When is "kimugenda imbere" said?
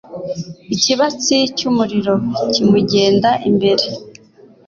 2.53-3.85